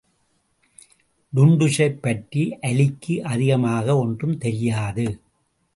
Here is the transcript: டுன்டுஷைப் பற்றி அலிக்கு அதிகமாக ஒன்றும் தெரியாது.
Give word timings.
டுன்டுஷைப் 1.35 2.01
பற்றி 2.01 2.57
அலிக்கு 2.61 3.19
அதிகமாக 3.19 3.97
ஒன்றும் 3.97 4.37
தெரியாது. 4.37 5.21